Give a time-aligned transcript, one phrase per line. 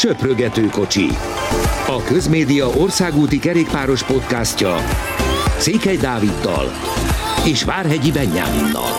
[0.00, 1.06] Söprögető kocsi.
[1.86, 4.76] A Közmédia országúti kerékpáros podcastja
[5.58, 6.66] Székely Dáviddal
[7.46, 8.92] és Várhegyi Benyáminnal.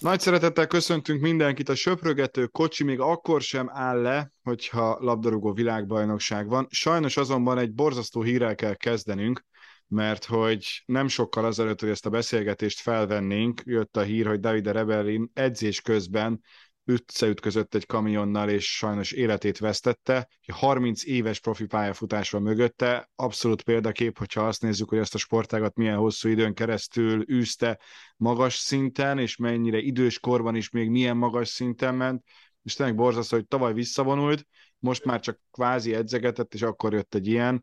[0.00, 6.48] Nagy szeretettel köszöntünk mindenkit, a söprögető kocsi még akkor sem áll le, hogyha labdarúgó világbajnokság
[6.48, 6.66] van.
[6.70, 9.44] Sajnos azonban egy borzasztó hírrel kell kezdenünk,
[9.88, 14.72] mert hogy nem sokkal azelőtt, hogy ezt a beszélgetést felvennénk, jött a hír, hogy Davide
[14.72, 16.40] Rebellin edzés közben
[16.86, 20.28] összeütközött egy kamionnal, és sajnos életét vesztette.
[20.52, 25.76] 30 éves profi pályafutás van mögötte, abszolút példakép, hogyha azt nézzük, hogy ezt a sportágat
[25.76, 27.80] milyen hosszú időn keresztül űzte
[28.16, 32.24] magas szinten, és mennyire idős korban is még milyen magas szinten ment,
[32.62, 34.46] és tényleg borzasztó, hogy tavaly visszavonult,
[34.78, 37.62] most már csak kvázi edzegetett, és akkor jött egy ilyen.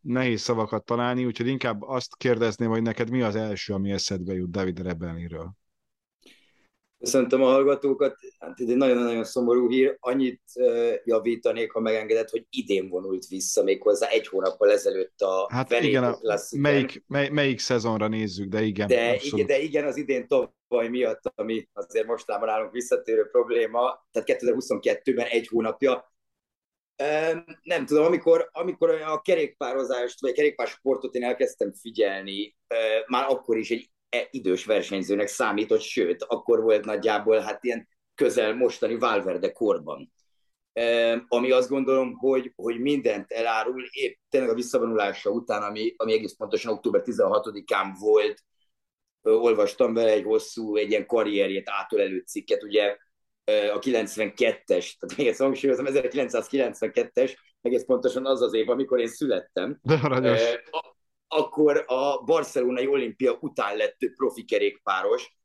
[0.00, 4.50] Nehéz szavakat találni, úgyhogy inkább azt kérdezném, hogy neked mi az első, ami eszedbe jut
[4.50, 5.56] David Rebelliről?
[6.98, 8.16] Köszöntöm a hallgatókat.
[8.38, 9.96] Hát ez egy nagyon-nagyon szomorú hír.
[10.00, 10.42] Annyit
[11.04, 16.18] javítanék, ha megengedett, hogy idén vonult vissza méghozzá egy hónappal ezelőtt a Hát igen, a
[16.56, 18.86] melyik, mely, melyik szezonra nézzük, de igen.
[18.88, 24.42] De igen, de igen, az idén tavaly miatt, ami azért mostában állunk visszatérő probléma, tehát
[24.42, 26.12] 2022-ben egy hónapja.
[27.62, 32.56] Nem tudom, amikor, amikor a kerékpározást, vagy a kerékpársportot én elkezdtem figyelni,
[33.06, 33.90] már akkor is egy
[34.30, 40.12] idős versenyzőnek számított, sőt, akkor volt nagyjából hát ilyen közel mostani Valverde korban.
[40.72, 46.12] E, ami azt gondolom, hogy, hogy mindent elárul, épp tényleg a visszavonulása után, ami, ami
[46.12, 48.42] egész pontosan október 16-án volt,
[49.22, 52.96] olvastam vele egy hosszú, egy ilyen karrierjét átölelő cikket, ugye
[53.44, 59.78] a 92-es, tehát még ezt hangsúlyozom, 1992-es, egész pontosan az az év, amikor én születtem.
[59.82, 60.40] De aranyos
[61.28, 65.36] akkor a barcelonai olimpia után lett profi kerékpáros,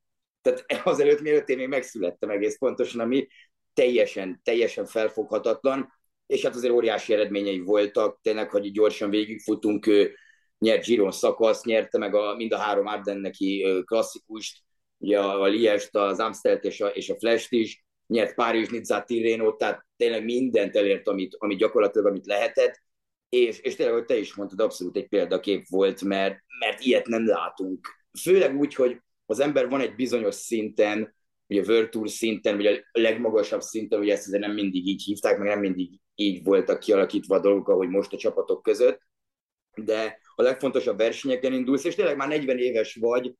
[0.41, 3.27] tehát azelőtt, mielőtt én még megszülettem egész pontosan, ami
[3.73, 5.93] teljesen, teljesen felfoghatatlan,
[6.27, 10.15] és hát azért óriási eredményei voltak, tényleg, hogy gyorsan végigfutunk, ő
[10.57, 14.61] nyert Giron szakasz, nyerte meg a, mind a három Ardenneki klasszikust,
[14.97, 19.55] ugye a, Liest, az Amstelt és a, és a Flash-t is, nyert Párizs, Nizza, Tirreno,
[19.55, 22.81] tehát tényleg mindent elért, amit, amit gyakorlatilag amit lehetett,
[23.33, 27.27] és, és tényleg, hogy te is mondtad, abszolút egy példakép volt, mert, mert ilyet nem
[27.27, 27.87] látunk.
[28.21, 31.15] Főleg úgy, hogy az ember van egy bizonyos szinten,
[31.47, 35.37] ugye a World Tour szinten, vagy a legmagasabb szinten, ugye ezt nem mindig így hívták,
[35.37, 39.01] meg nem mindig így voltak kialakítva a dolgok, ahogy most a csapatok között,
[39.75, 43.33] de a legfontosabb versenyeken indulsz, és tényleg már 40 éves vagy,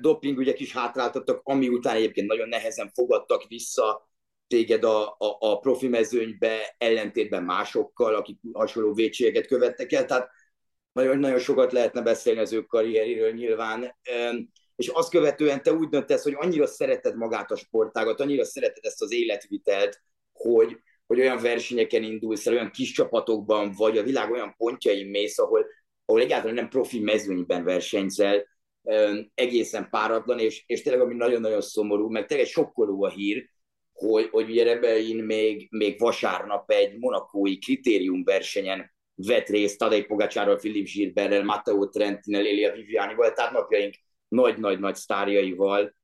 [0.00, 4.10] dopingügyek is hátráltattak, ami után egyébként nagyon nehezen fogadtak vissza,
[4.52, 10.30] téged a, a, a profi mezőnybe ellentétben másokkal, akik hasonló vétségeket követtek el, tehát
[10.92, 13.96] nagyon, nagyon sokat lehetne beszélni az ő karrieréről nyilván,
[14.76, 19.02] és azt követően te úgy döntesz, hogy annyira szereted magát a sportágat, annyira szereted ezt
[19.02, 20.00] az életvitelt,
[20.32, 20.76] hogy,
[21.06, 25.66] hogy olyan versenyeken indulsz el, olyan kis csapatokban vagy, a világ olyan pontjain mész, ahol,
[26.04, 28.46] ahol egyáltalán nem profi mezőnyben versenyzel,
[29.34, 33.50] egészen páratlan, és, és tényleg ami nagyon-nagyon szomorú, meg tényleg sokkoló a hír,
[34.02, 40.86] hogy, hogy ugye Rebelin még, még vasárnap egy monakói kritériumversenyen vett részt Tadej Pogacsárral, Filip
[40.86, 43.94] Zsírberrel, Matteo Trentinel, Elia Vivianival, tehát napjaink
[44.28, 45.94] nagy-nagy-nagy sztárjaival.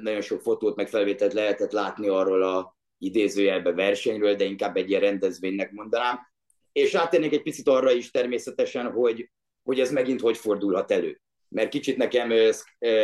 [0.00, 5.00] Nagyon sok fotót meg felvételt lehetett látni arról a idézőjelbe versenyről, de inkább egy ilyen
[5.00, 6.18] rendezvénynek mondanám.
[6.72, 9.30] És rátérnék egy picit arra is természetesen, hogy,
[9.62, 11.20] hogy ez megint hogy fordulhat elő.
[11.48, 12.32] Mert kicsit nekem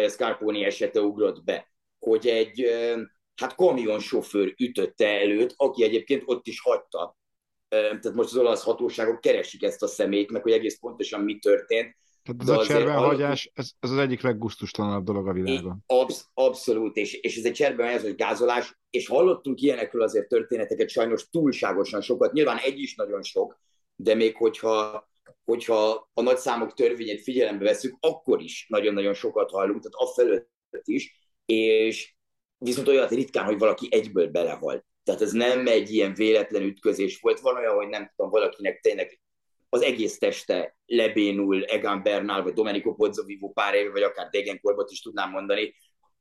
[0.08, 2.70] Scarponi esete ugrott be, hogy egy
[3.36, 7.16] hát kamionsofőr ütötte előtt, aki egyébként ott is hagyta.
[7.68, 11.96] Tehát most az olasz hatóságok keresik ezt a szemét, meg hogy egész pontosan mi történt.
[12.22, 15.82] Tehát ez a cserbenhagyás, ez, ez az egyik leggusztustalanabb dolog a világon.
[15.86, 21.28] Absz- abszolút, és, és ez egy cserbenhagyás, hogy gázolás, és hallottunk ilyenekről azért történeteket sajnos
[21.28, 23.58] túlságosan sokat, nyilván egy is nagyon sok,
[23.96, 25.08] de még hogyha,
[25.44, 30.48] hogyha a nagy számok törvényét figyelembe veszük, akkor is nagyon-nagyon sokat hallunk, tehát afelőtt
[30.84, 32.13] is, és,
[32.64, 34.84] viszont olyat ritkán, hogy valaki egyből belehalt.
[35.04, 37.40] Tehát ez nem egy ilyen véletlen ütközés volt.
[37.40, 39.20] Van olyan, hogy nem tudom, valakinek tényleg
[39.68, 45.00] az egész teste lebénul Egan Bernal, vagy Domenico Pozzovivo pár éve, vagy akár Degenkolbot is
[45.00, 45.74] tudnám mondani.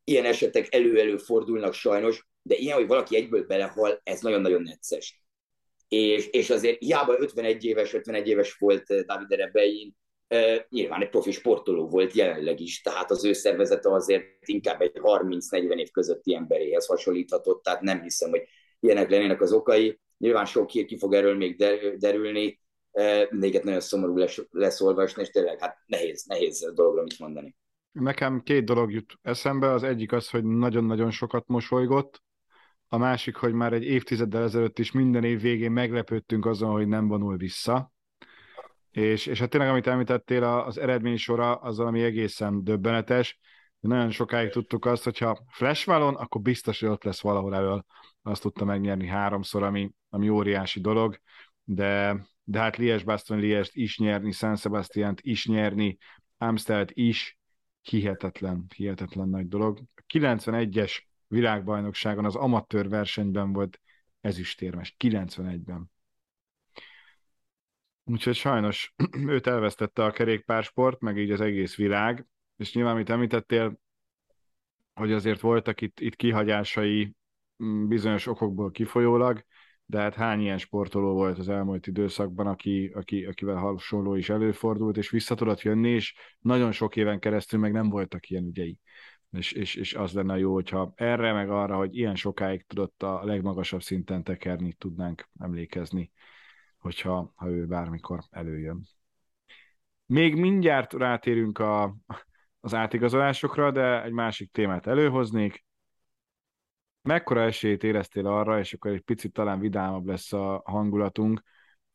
[0.03, 5.23] Ilyen esetek elő-elő fordulnak sajnos, de ilyen, hogy valaki egyből belehal, ez nagyon-nagyon necces.
[5.87, 9.95] És, és azért hiába 51 éves, 51 éves volt David Rebein,
[10.69, 15.75] nyilván egy profi sportoló volt jelenleg is, tehát az ő szervezete azért inkább egy 30-40
[15.75, 18.43] év közötti emberéhez hasonlíthatott, tehát nem hiszem, hogy
[18.79, 19.99] ilyenek lennének az okai.
[20.17, 21.55] Nyilván sok hír ki fog erről még
[21.97, 22.61] derülni,
[23.29, 27.55] mindiket nagyon szomorú lesz, lesz olvasni, és tényleg hát nehéz, nehéz dologra mit mondani.
[27.91, 32.21] Nekem két dolog jut eszembe, az egyik az, hogy nagyon-nagyon sokat mosolygott,
[32.87, 37.07] a másik, hogy már egy évtizeddel ezelőtt is minden év végén meglepődtünk azon, hogy nem
[37.07, 37.92] vonul vissza.
[38.93, 43.39] És, és hát tényleg, amit említettél, az eredmény sora az valami egészen döbbenetes.
[43.79, 47.85] Nagyon sokáig tudtuk azt, hogyha Flash van, akkor biztos, hogy ott lesz valahol elől.
[48.21, 51.19] Azt tudta megnyerni háromszor, ami, ami óriási dolog,
[51.63, 55.97] de, de hát Lies Baston Liest is nyerni, San sebastian is nyerni,
[56.37, 57.37] Amstelt is,
[57.81, 59.79] hihetetlen, hihetetlen nagy dolog.
[59.95, 63.79] A 91-es világbajnokságon az amatőr versenyben volt
[64.21, 65.92] ezüstérmes, 91-ben.
[68.05, 68.93] Úgyhogy sajnos
[69.27, 72.27] őt elvesztette a kerékpársport, meg így az egész világ,
[72.57, 73.79] és nyilván, amit említettél,
[74.93, 77.15] hogy azért voltak itt, itt kihagyásai
[77.63, 79.45] mm, bizonyos okokból kifolyólag,
[79.85, 84.97] de hát hány ilyen sportoló volt az elmúlt időszakban, aki, aki, akivel hasonló is előfordult,
[84.97, 88.79] és vissza tudott jönni, és nagyon sok éven keresztül meg nem voltak ilyen ügyei.
[89.31, 93.23] És, és, és az lenne jó, hogyha erre, meg arra, hogy ilyen sokáig tudott a
[93.23, 96.11] legmagasabb szinten tekerni, tudnánk emlékezni,
[96.83, 98.81] hogyha ha ő bármikor előjön.
[100.05, 101.95] Még mindjárt rátérünk a,
[102.59, 105.65] az átigazolásokra, de egy másik témát előhoznék.
[107.01, 111.41] Mekkora esélyt éreztél arra, és akkor egy picit talán vidámabb lesz a hangulatunk,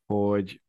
[0.07, 0.63] hogy,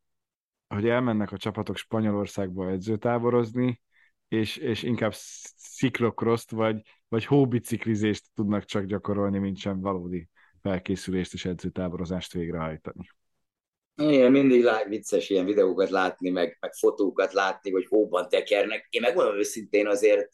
[0.68, 3.81] hogy elmennek a csapatok Spanyolországba edzőtáborozni,
[4.27, 10.30] és, és inkább sziklokrost vagy, vagy hóbiciklizést tudnak csak gyakorolni, mint sem valódi
[10.62, 13.10] felkészülést és edzőtáborozást végrehajtani.
[14.01, 18.88] Igen, mindig lát, vicces ilyen videókat látni, meg, meg fotókat látni, hogy hóban tekernek.
[18.90, 20.30] Én megmondom őszintén azért,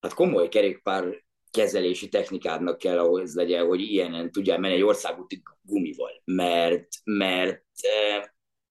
[0.00, 6.22] hát komoly kerékpár kezelési technikádnak kell ahhoz legyen, hogy ilyenen tudjál menni egy országúti gumival,
[6.24, 8.24] mert, mert eh,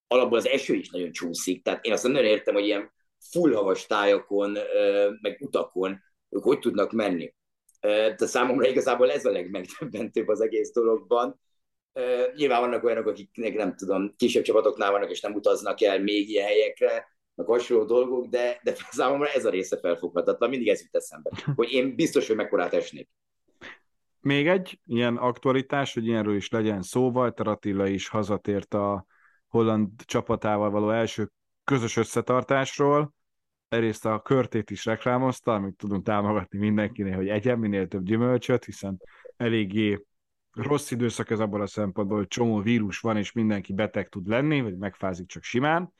[0.07, 2.91] alapból az eső is nagyon csúszik, tehát én azt nagyon értem, hogy ilyen
[3.29, 7.33] fullhavas tájakon, eh, meg utakon ők hogy tudnak menni.
[7.79, 11.41] Eh, de számomra igazából ez a legmegdöbbentőbb az egész dologban,
[12.35, 16.45] Nyilván vannak olyanok, akiknek nem tudom, kisebb csapatoknál vannak, és nem utaznak el még ilyen
[16.47, 21.31] helyekre, meg hasonló dolgok, de, de számomra ez a része felfoghatatlan, mindig ez jut eszembe,
[21.55, 23.09] hogy én biztos, hogy mekkorát esnék.
[24.19, 29.05] Még egy ilyen aktualitás, hogy ilyenről is legyen szó, Walter Attila is hazatért a
[29.47, 31.31] holland csapatával való első
[31.63, 33.13] közös összetartásról,
[33.67, 39.01] egyrészt a körtét is reklámozta, amit tudunk támogatni mindenkinél, hogy egyen minél több gyümölcsöt, hiszen
[39.37, 40.05] eléggé
[40.53, 44.61] rossz időszak ez abban a szempontból, hogy csomó vírus van, és mindenki beteg tud lenni,
[44.61, 45.93] vagy megfázik csak simán.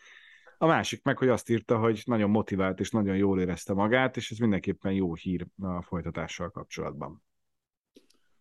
[0.58, 4.32] A másik meg, hogy azt írta, hogy nagyon motivált és nagyon jól érezte magát, és
[4.32, 7.24] ez mindenképpen jó hír a folytatással kapcsolatban.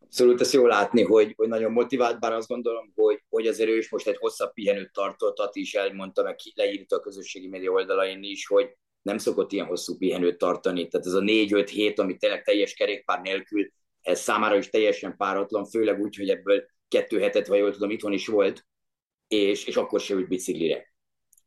[0.00, 3.76] Abszolút ezt jó látni, hogy, hogy nagyon motivált, bár azt gondolom, hogy, hogy azért ő
[3.76, 8.22] is most egy hosszabb pihenőt tartott, Ati is elmondta, meg leírta a közösségi média oldalain
[8.22, 10.88] is, hogy nem szokott ilyen hosszú pihenőt tartani.
[10.88, 13.72] Tehát ez a négy-öt hét, ami tényleg teljes kerékpár nélkül
[14.02, 18.12] ez számára is teljesen páratlan, főleg úgy, hogy ebből kettő hetet, vagy jól tudom, itthon
[18.12, 18.66] is volt,
[19.28, 20.94] és, és akkor se ült biciklire.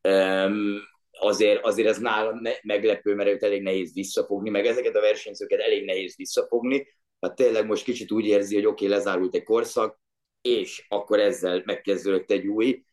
[0.02, 0.82] Um,
[1.12, 5.86] azért, azért ez nála meglepő, mert őt elég nehéz visszafogni, meg ezeket a versenyzőket elég
[5.86, 6.88] nehéz visszafogni.
[7.20, 10.00] Hát tényleg most kicsit úgy érzi, hogy oké, okay, lezárult egy korszak,
[10.42, 12.84] és akkor ezzel megkezdődött egy új.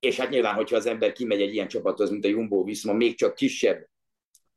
[0.00, 3.16] És hát nyilván, hogyha az ember kimegy egy ilyen csapathoz, mint a Jumbo Viszma, még
[3.16, 3.88] csak kisebb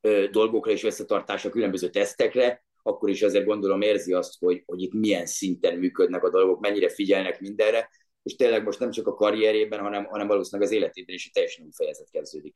[0.02, 4.94] ö, dolgokra és összetartásra, különböző tesztekre, akkor is azért gondolom érzi azt, hogy, hogy itt
[4.94, 7.90] milyen szinten működnek a dolgok, mennyire figyelnek mindenre,
[8.24, 11.66] és tényleg most nem csak a karrierében, hanem, hanem valószínűleg az életében is egy teljesen
[11.66, 12.56] új fejezet kezdődik.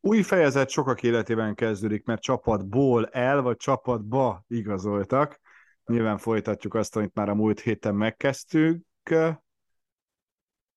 [0.00, 5.40] Új fejezet sokak életében kezdődik, mert csapatból el, vagy csapatba igazoltak.
[5.84, 8.84] Nyilván folytatjuk azt, amit már a múlt héten megkezdtük.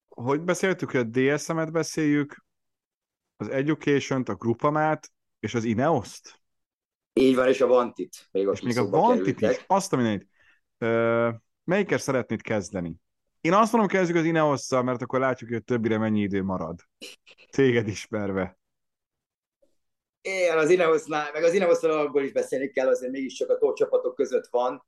[0.07, 2.45] Hogy beszéltük, hogy a DSM-et beszéljük,
[3.35, 6.42] az Education-t, a Grupamát és az Ineost?
[7.13, 8.27] Így van, és a Vantit.
[8.31, 9.59] Még, és még a Vantit kerültek.
[9.59, 10.29] is, azt a mindenit.
[11.63, 12.95] Melyikkel szeretnéd kezdeni?
[13.41, 16.79] Én azt mondom, kezdjük az Ineosszal, mert akkor látjuk, hogy a többire mennyi idő marad.
[17.51, 18.57] Téged ismerve.
[20.21, 24.15] Igen, az Ineosznál, meg az Ineosszal abból is beszélni kell, azért mégiscsak a top csapatok
[24.15, 24.85] között van.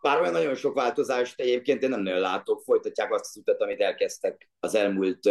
[0.00, 3.80] Bár olyan nagyon sok változást egyébként én nem nagyon látok, folytatják azt az utat, amit
[3.80, 5.28] elkezdtek az elmúlt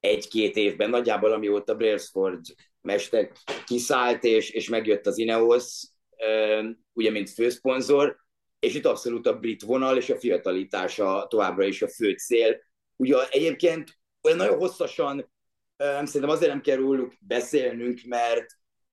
[0.00, 2.44] egy-két évben, nagyjából amióta Brailsford
[2.80, 3.30] mester
[3.66, 5.82] kiszállt, és, és megjött az Ineos,
[6.92, 8.16] ugye, mint főszponzor,
[8.58, 12.60] és itt abszolút a brit vonal és a fiatalitása továbbra is a fő cél.
[12.96, 15.30] Ugye egyébként olyan nagyon hosszasan
[15.78, 18.46] szerintem azért nem kell róluk beszélnünk, mert,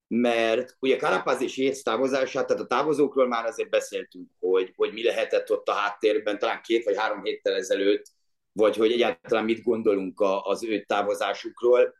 [0.07, 5.03] mert ugye Karapaz és Jéz távozását, tehát a távozókról már azért beszéltünk, hogy, hogy mi
[5.03, 8.05] lehetett ott a háttérben, talán két vagy három héttel ezelőtt,
[8.51, 11.93] vagy hogy egyáltalán mit gondolunk az ő távozásukról.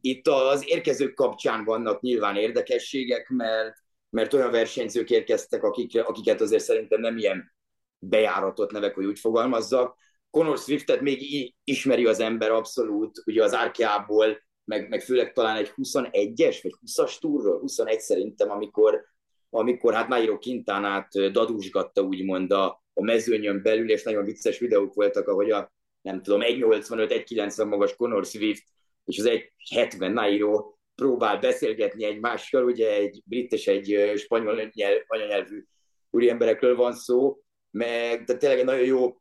[0.00, 3.78] Itt az érkezők kapcsán vannak nyilván érdekességek, mert
[4.10, 7.52] mert olyan versenyzők érkeztek, akik, akiket azért szerintem nem ilyen
[7.98, 9.98] bejáratott nevek, hogy úgy fogalmazzak.
[10.30, 15.72] Conor Swiftet még ismeri az ember abszolút, ugye az Arkeából, meg, meg főleg talán egy
[15.76, 19.04] 21-es, vagy 20-as túrról, 21 szerintem, amikor,
[19.50, 25.28] amikor hát Nairo Quintánát dadúsgatta úgymond a, a mezőnyön belül, és nagyon vicces videók voltak,
[25.28, 25.72] ahogy a
[26.02, 28.64] nem tudom, 1,85-1,90 magas Conor Swift,
[29.04, 35.64] és az 1,70 Nairo próbál beszélgetni egymással, ugye egy brit és egy spanyol nyelv, anyanyelvű
[36.10, 37.38] úriemberekről van szó,
[37.70, 39.20] meg de tényleg nagyon jó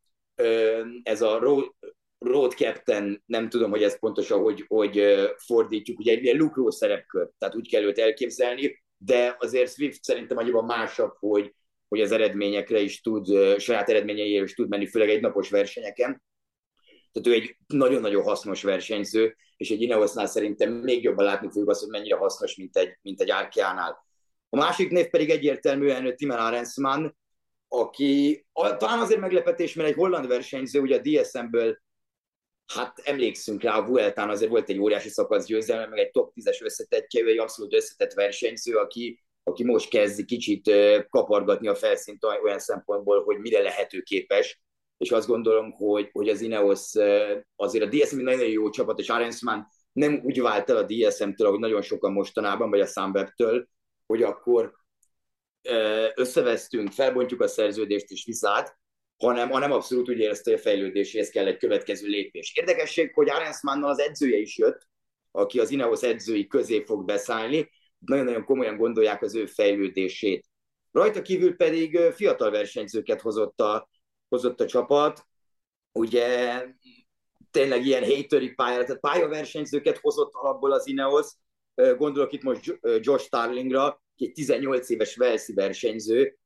[1.03, 1.73] ez a road,
[2.19, 5.03] road captain, nem tudom, hogy ez pontosan, hogy, hogy
[5.37, 10.37] fordítjuk, ugye egy ilyen lukró szerepkör, tehát úgy kell őt elképzelni, de azért Swift szerintem
[10.37, 11.53] annyiban másabb, hogy,
[11.87, 16.21] hogy az eredményekre is tud, saját eredményeire is tud menni, főleg egy napos versenyeken.
[17.11, 21.79] Tehát ő egy nagyon-nagyon hasznos versenyző, és egy Ineosnál szerintem még jobban látni fogjuk azt,
[21.79, 24.05] hogy mennyire hasznos, mint egy, mint egy Arkeánál.
[24.49, 27.17] A másik név pedig egyértelműen Timen Arensman,
[27.67, 31.79] aki talán azért meglepetés, mert egy holland versenyző, ugye a DSM-ből
[32.73, 36.63] hát emlékszünk rá, a Vueltán azért volt egy óriási szakasz győzelme, meg egy top 10-es
[36.63, 40.71] összetettje, ő egy abszolút összetett versenyző, aki, aki most kezdi kicsit
[41.09, 44.61] kapargatni a felszínt olyan szempontból, hogy mire lehető képes,
[44.99, 46.93] és azt gondolom, hogy, hogy az Ineos
[47.55, 51.59] azért a DSM nagyon jó csapat, és Arensman nem úgy vált el a DSM-től, ahogy
[51.59, 53.67] nagyon sokan mostanában, vagy a Sunweb-től,
[54.05, 54.73] hogy akkor
[56.15, 58.77] összevesztünk, felbontjuk a szerződést és viszát,
[59.17, 62.53] hanem, hanem abszolút úgy érezte, hogy a fejlődéséhez kell egy következő lépés.
[62.55, 64.87] Érdekesség, hogy Arensmannal az edzője is jött,
[65.31, 70.45] aki az Ineos edzői közé fog beszállni, nagyon-nagyon komolyan gondolják az ő fejlődését.
[70.91, 73.89] Rajta kívül pedig fiatal versenyzőket hozott a,
[74.29, 75.25] hozott a csapat,
[75.91, 76.63] ugye
[77.51, 81.27] tényleg ilyen hateri pályát, tehát pályaversenyzőket hozott alapból az Ineos,
[81.97, 86.37] gondolok itt most Josh Starlingra, egy 18 éves Velszi versenyző,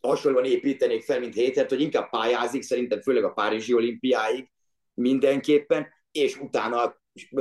[0.00, 4.50] hasonlóan építenék fel, mint Hétert, hogy inkább pályázik, szerintem főleg a Párizsi olimpiáig
[4.94, 7.00] mindenképpen, és utána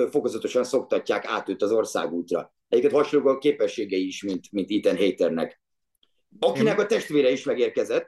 [0.09, 2.55] fokozatosan szoktatják át őt az országútra.
[2.67, 5.61] Egyébként hasonló a képességei is, mint, mint Ethan Haternek.
[6.39, 8.07] Akinek a testvére is megérkezett,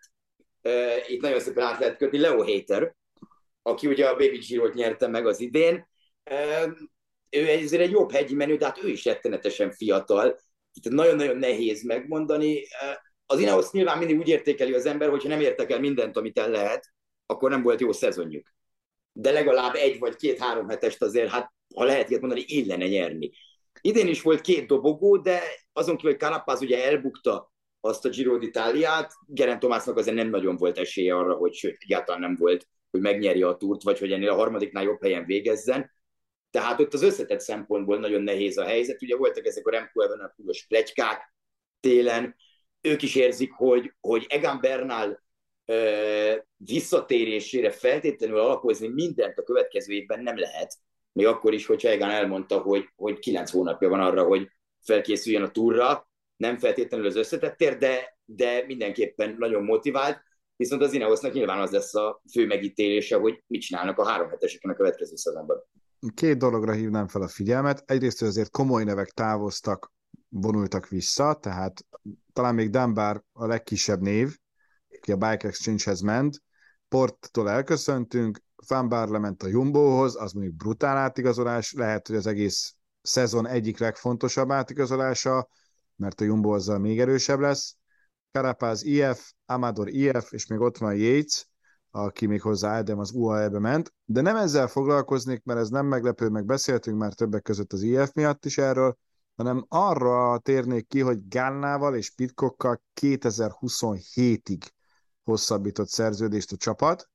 [1.08, 2.96] itt nagyon szépen át lehet kötni, Leo Hater,
[3.62, 5.88] aki ugye a Baby Giro-t nyerte meg az idén.
[7.30, 10.40] Ő ezért egy jobb hegyi menő, de hát ő is rettenetesen fiatal.
[10.74, 12.64] Itt nagyon-nagyon nehéz megmondani.
[13.26, 16.50] Az Ineos nyilván mindig úgy értékeli az ember, hogyha nem értek el mindent, amit el
[16.50, 16.88] lehet,
[17.26, 18.48] akkor nem volt jó szezonjuk.
[19.12, 23.32] De legalább egy vagy két-három hetest azért, hát ha lehet ilyet mondani, illene nyerni.
[23.82, 25.42] Idén is volt két dobogó, de
[25.74, 30.58] azon kívül, hogy Carapaz ugye elbukta azt a Giro d'Italiát, Geren Tomásnak azért nem nagyon
[30.58, 34.30] volt esélye arra, hogy sőt, egyáltalán nem volt, hogy megnyerje a túrt, vagy hogy ennél
[34.30, 35.92] a harmadiknál jobb helyen végezzen.
[36.52, 39.02] Tehát ott az összetett szempontból nagyon nehéz a helyzet.
[39.02, 41.34] Ugye voltak ezek a Remco Evenepoel-os plegykák
[41.80, 42.36] télen,
[42.82, 45.24] ők is érzik, hogy, hogy Egan Bernal
[45.66, 50.74] ö, visszatérésére feltétlenül alapozni mindent a következő évben nem lehet.
[51.12, 54.48] Még akkor is, hogyha Egan elmondta, hogy, hogy kilenc hónapja van arra, hogy
[54.82, 56.09] felkészüljön a túrra,
[56.40, 60.22] nem feltétlenül az összetettér, de, de mindenképpen nagyon motivált,
[60.56, 64.72] viszont az Ineosnak nyilván az lesz a fő megítélése, hogy mit csinálnak a három heteseken
[64.72, 65.58] a következő szezonban.
[66.14, 67.84] Két dologra hívnám fel a figyelmet.
[67.86, 69.92] Egyrészt, hogy azért komoly nevek távoztak,
[70.30, 71.86] vonultak vissza, tehát
[72.34, 74.38] talán még Dunbar a legkisebb név,
[74.98, 76.42] aki a Bike Exchange-hez ment,
[76.88, 83.48] Porttól elköszöntünk, Fanbar lement a Jumbohoz, az mondjuk brutál átigazolás, lehet, hogy az egész szezon
[83.48, 85.50] egyik legfontosabb átigazolása,
[86.00, 87.76] mert a Jumbo azzal még erősebb lesz.
[88.32, 91.48] Carapaz IF, Amador IF, és még ott van Yates,
[91.92, 96.30] aki még hozzá Adam az UAE-be ment, de nem ezzel foglalkoznék, mert ez nem meglepő,
[96.30, 98.98] meg beszéltünk már többek között az IF miatt is erről,
[99.36, 104.62] hanem arra térnék ki, hogy Gálnával és Pitkokkal 2027-ig
[105.24, 107.10] hosszabbított szerződést a csapat,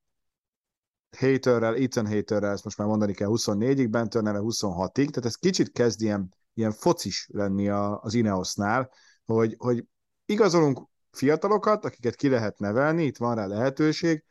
[1.16, 6.00] Haterrel, Ethan Haterrel, ezt most már mondani kell 24-ig, Benternel 26-ig, tehát ez kicsit kezd
[6.00, 8.90] ilyen ilyen focis lenni a, az Ineosnál,
[9.25, 9.84] hogy, hogy
[10.26, 14.25] igazolunk fiatalokat, akiket ki lehet nevelni, itt van rá lehetőség,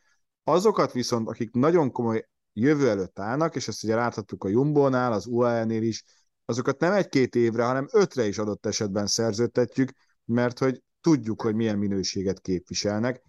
[0.44, 5.26] azokat viszont, akik nagyon komoly jövő előtt állnak, és ezt ugye láthattuk a Jumbo-nál, az
[5.26, 6.04] UAE-nél is,
[6.44, 9.90] azokat nem egy-két évre, hanem ötre is adott esetben szerződtetjük,
[10.24, 13.22] mert hogy tudjuk, hogy milyen minőséget képviselnek.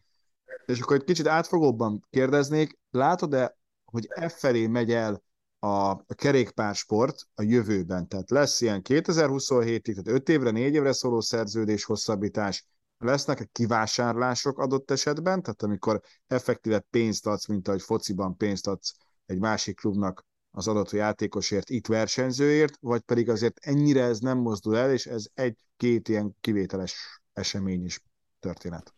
[0.65, 5.23] És akkor egy kicsit átfogóbban kérdeznék, látod-e, hogy e felé megy el
[5.65, 8.07] a, a kerékpársport a jövőben.
[8.07, 12.65] Tehát lesz ilyen 2027-ig, tehát 5 évre, 4 évre szóló szerződés, hosszabbítás,
[12.97, 18.95] lesznek kivásárlások adott esetben, tehát amikor effektíve pénzt adsz, mint ahogy fociban pénzt adsz
[19.25, 24.77] egy másik klubnak az adott játékosért, itt versenyzőért, vagy pedig azért ennyire ez nem mozdul
[24.77, 28.01] el, és ez egy-két ilyen kivételes esemény is
[28.39, 28.93] történet.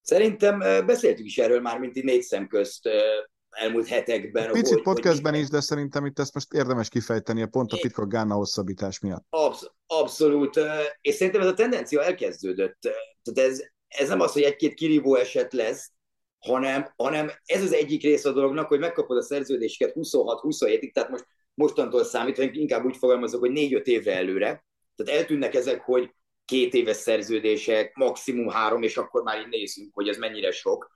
[0.00, 2.88] Szerintem beszéltük is erről már, mint így négy szem közt
[3.50, 4.52] elmúlt hetekben.
[4.52, 5.42] Picit hogy, podcastben hogy...
[5.42, 9.26] is, de szerintem itt ezt most érdemes kifejteni, a pont a Pitka Gána hosszabbítás miatt.
[9.30, 10.60] Absz- abszolút,
[11.00, 12.78] és szerintem ez a tendencia elkezdődött.
[13.22, 15.90] Tehát ez, ez nem az, hogy egy-két kirívó eset lesz,
[16.38, 21.26] hanem, hanem ez az egyik része a dolognak, hogy megkapod a szerződéseket 26-27-ig, tehát most
[21.54, 24.64] mostantól számítva, inkább úgy fogalmazok, hogy 4-5 évre előre.
[24.96, 26.14] Tehát eltűnnek ezek, hogy
[26.44, 30.90] két éves szerződések, maximum három, és akkor már így nézzünk, hogy ez mennyire sok.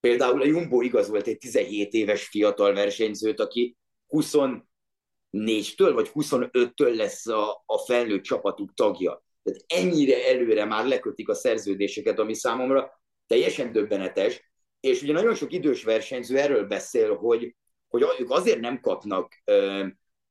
[0.00, 3.76] Például a Jumbo igazolt egy 17 éves fiatal versenyzőt, aki
[4.08, 9.22] 24-től vagy 25-től lesz a, a felnőtt csapatuk tagja.
[9.42, 14.50] Tehát ennyire előre már lekötik a szerződéseket, ami számomra teljesen döbbenetes,
[14.80, 17.56] és ugye nagyon sok idős versenyző erről beszél, hogy,
[17.88, 19.86] hogy ők azért nem kapnak ö,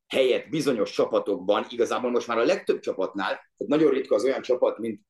[0.08, 4.78] helyet bizonyos csapatokban, igazából most már a legtöbb csapatnál, tehát nagyon ritka az olyan csapat,
[4.78, 5.02] mint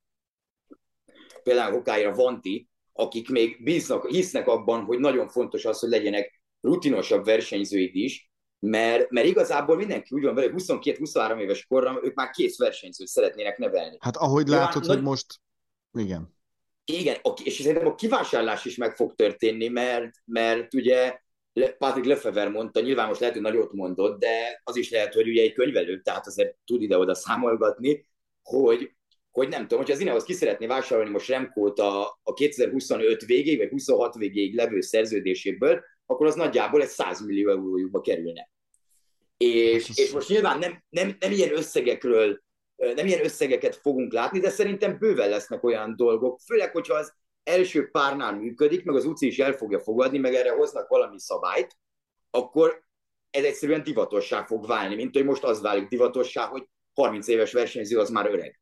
[1.43, 7.25] például Hokáira Vanti, akik még bíznak, hisznek abban, hogy nagyon fontos az, hogy legyenek rutinosabb
[7.25, 12.57] versenyzőid is, mert, mert igazából mindenki úgy van vele, 22-23 éves korra ők már kész
[12.57, 13.97] versenyzőt szeretnének nevelni.
[13.99, 15.25] Hát ahogy látod, hogy most...
[15.93, 16.35] Igen.
[16.85, 21.19] Igen, és szerintem a kivásárlás is meg fog történni, mert, mert ugye
[21.77, 25.41] Patrick Lefever mondta, nyilván most lehet, hogy nagyot mondott, de az is lehet, hogy ugye
[25.41, 28.07] egy könyvelő, tehát azért tud ide-oda számolgatni,
[28.43, 28.95] hogy,
[29.37, 33.57] hogy nem tudom, hogyha az Ineos ki szeretné vásárolni most Remkót a, a 2025 végéig,
[33.57, 38.49] vagy 26 végéig levő szerződéséből, akkor az nagyjából egy 100 millió eurójukba kerülne.
[39.37, 42.41] És, és most nyilván nem, nem, nem ilyen összegekről,
[42.75, 47.13] nem ilyen összegeket fogunk látni, de szerintem bőven lesznek olyan dolgok, főleg, hogyha az
[47.43, 51.77] első párnál működik, meg az UCI is el fogja fogadni, meg erre hoznak valami szabályt,
[52.29, 52.83] akkor
[53.29, 56.63] ez egyszerűen divatossá fog válni, mint hogy most az válik divatossá, hogy
[56.93, 58.59] 30 éves versenyző az már öreg.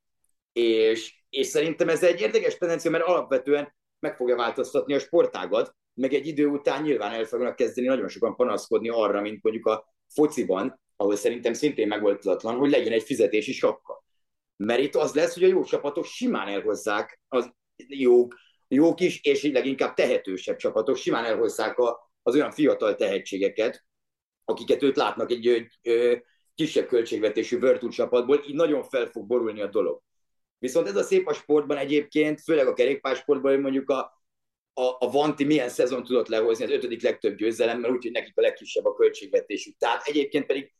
[0.60, 6.14] És, és szerintem ez egy érdekes tendencia, mert alapvetően meg fogja változtatni a sportágat, meg
[6.14, 10.82] egy idő után nyilván el fognak kezdeni nagyon sokan panaszkodni arra, mint mondjuk a fociban,
[10.96, 14.04] ahol szerintem szintén megoldhatatlan, hogy legyen egy fizetési sapka.
[14.56, 18.28] Mert itt az lesz, hogy a jó csapatok simán elhozzák az jó
[18.68, 23.86] jók is, és leginkább tehetősebb csapatok simán elhozzák a, az olyan fiatal tehetségeket,
[24.46, 26.15] akiket őt látnak egy ö, ö,
[26.56, 30.02] kisebb költségvetésű Virtu csapatból, így nagyon fel fog borulni a dolog.
[30.65, 33.99] Viszont ez a szép a sportban egyébként, főleg a kerékpársportban, hogy mondjuk a,
[34.73, 38.86] a, a Vanti milyen szezon tudott lehozni, az ötödik legtöbb győzelemmel, úgyhogy nekik a legkisebb
[38.86, 39.78] a költségvetésük.
[39.78, 40.73] Tehát egyébként pedig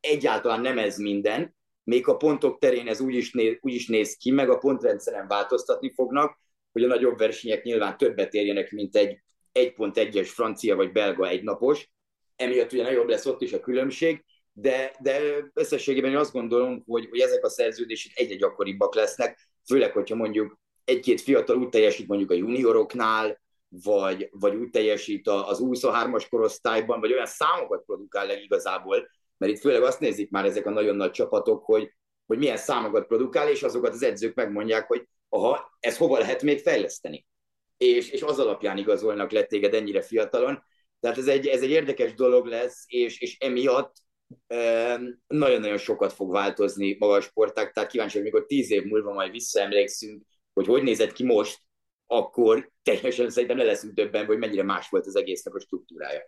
[0.00, 4.16] egyáltalán nem ez minden, még a pontok terén ez úgy is, néz, úgy is néz
[4.16, 6.38] ki, meg a pontrendszeren változtatni fognak,
[6.72, 9.22] hogy a nagyobb versenyek nyilván többet érjenek, mint egy
[9.52, 11.90] 1.1-es francia vagy belga egynapos,
[12.36, 14.24] emiatt ugye nagyobb lesz ott is a különbség,
[14.60, 15.20] de, de
[15.54, 20.58] összességében én azt gondolom, hogy, hogy ezek a szerződések egyre gyakoribbak lesznek, főleg, hogyha mondjuk
[20.84, 27.12] egy-két fiatal úgy teljesít mondjuk a junioroknál, vagy, vagy úgy teljesít az 23-as korosztályban, vagy
[27.12, 31.10] olyan számokat produkál el igazából, mert itt főleg azt nézik már ezek a nagyon nagy
[31.10, 31.92] csapatok, hogy,
[32.26, 36.58] hogy milyen számokat produkál, és azokat az edzők megmondják, hogy aha, ez hova lehet még
[36.58, 37.26] fejleszteni.
[37.76, 40.62] És, és az alapján igazolnak le téged ennyire fiatalon.
[41.00, 43.92] Tehát ez egy, ez egy érdekes dolog lesz, és, és emiatt
[45.26, 49.30] nagyon-nagyon sokat fog változni maga a sportág, tehát kíváncsi, hogy mikor tíz év múlva majd
[49.30, 51.58] visszaemlékszünk, hogy hogy nézett ki most,
[52.06, 56.20] akkor teljesen szerintem le leszünk többen, hogy mennyire más volt az egésznek a struktúrája.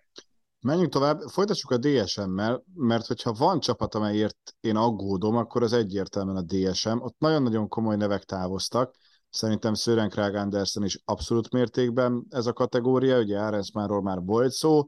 [0.60, 6.36] Menjünk tovább, folytassuk a DSM-mel, mert hogyha van csapat, amelyért én aggódom, akkor az egyértelműen
[6.36, 7.00] a DSM.
[7.00, 8.94] Ott nagyon-nagyon komoly nevek távoztak.
[9.30, 14.86] Szerintem Sören Krag Andersen is abszolút mértékben ez a kategória, ugye Arensmáról már volt szó.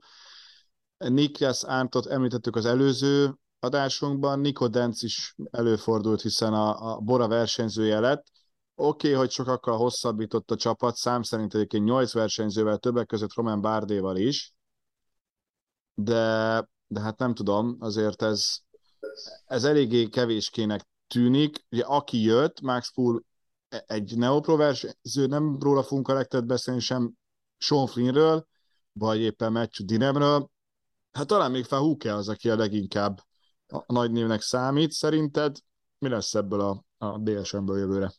[1.09, 8.01] Niklas Ántot említettük az előző adásunkban, Nico Denz is előfordult, hiszen a, a Bora versenyzője
[8.01, 8.27] lett.
[8.75, 13.61] Oké, okay, hogy sokakkal hosszabbított a csapat, szám szerint egyébként 8 versenyzővel, többek között Roman
[13.61, 14.55] Bárdéval is,
[15.95, 18.59] de, de hát nem tudom, azért ez,
[19.45, 21.65] ez eléggé kevéskének tűnik.
[21.71, 23.25] Ugye aki jött, Max Pool
[23.69, 27.13] egy neopro versenyző, nem róla fogunk a legtöbbet beszélni, sem
[27.59, 28.47] Sean Flynnről,
[28.93, 30.51] vagy éppen Matthew Dinemről.
[31.13, 33.19] Hát talán még Fahuke az, aki a leginkább
[33.67, 34.93] a nagy névnek számít.
[34.93, 35.57] Szerinted
[35.99, 38.13] mi lesz ebből a, a DSM-ből jövőre?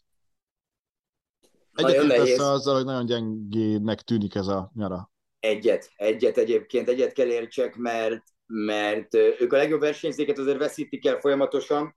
[1.73, 5.12] Egyébként persze azzal, hogy nagyon gyengének tűnik ez a nyara.
[5.39, 11.19] Egyet, egyet egyébként, egyet kell értsek, mert, mert ők a legjobb versenyzéket azért veszítik el
[11.19, 11.95] folyamatosan,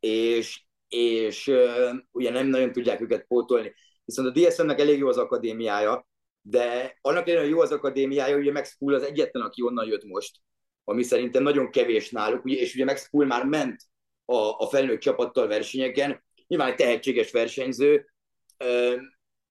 [0.00, 3.74] és, és uh, ugye nem nagyon tudják őket pótolni.
[4.04, 6.08] Viszont a DSM-nek elég jó az akadémiája,
[6.42, 10.36] de annak ellenére jó az akadémiája, ugye Max Pool az egyetlen, aki onnan jött most,
[10.84, 13.82] ami szerintem nagyon kevés náluk, és ugye Max Pool már ment
[14.24, 18.06] a, a felnőtt csapattal versenyeken, nyilván egy tehetséges versenyző,